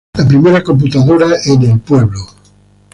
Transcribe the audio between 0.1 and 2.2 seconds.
La primera computadora en el Pueblo.